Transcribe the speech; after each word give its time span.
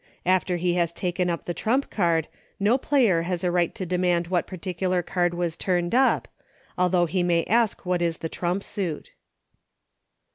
After 0.25 0.57
he 0.57 0.73
has 0.73 0.91
taken 0.91 1.29
up 1.29 1.45
the 1.45 1.53
trump 1.53 1.91
card 1.91 2.27
no 2.59 2.75
player 2.79 3.21
has 3.21 3.43
a 3.43 3.51
right 3.51 3.75
to 3.75 3.85
demand 3.85 4.25
what 4.29 4.47
particular 4.47 5.03
card 5.03 5.35
was 5.35 5.55
turned 5.55 5.93
up, 5.93 6.27
although 6.75 7.05
he 7.05 7.21
may 7.21 7.43
ask 7.43 7.85
what 7.85 8.01
is 8.01 8.17
the 8.17 8.27
trump 8.27 8.63
suit. 8.63 9.11